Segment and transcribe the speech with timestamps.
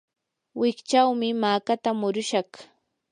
[0.59, 2.49] wikchawmi makata murushaq.